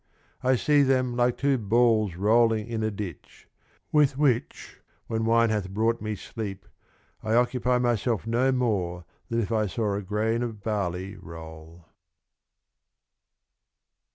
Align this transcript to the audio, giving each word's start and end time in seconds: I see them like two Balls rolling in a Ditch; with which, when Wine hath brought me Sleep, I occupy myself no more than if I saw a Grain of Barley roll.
I 0.41 0.55
see 0.55 0.81
them 0.81 1.15
like 1.15 1.37
two 1.37 1.59
Balls 1.59 2.15
rolling 2.15 2.65
in 2.65 2.81
a 2.81 2.89
Ditch; 2.89 3.47
with 3.91 4.17
which, 4.17 4.81
when 5.05 5.25
Wine 5.25 5.51
hath 5.51 5.69
brought 5.69 6.01
me 6.01 6.15
Sleep, 6.15 6.65
I 7.21 7.35
occupy 7.35 7.77
myself 7.77 8.25
no 8.25 8.51
more 8.51 9.05
than 9.29 9.39
if 9.39 9.51
I 9.51 9.67
saw 9.67 9.93
a 9.93 10.01
Grain 10.01 10.41
of 10.41 10.63
Barley 10.63 11.17
roll. 11.17 11.85